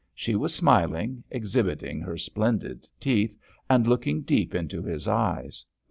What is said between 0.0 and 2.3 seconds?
She was smiling, exhibiting her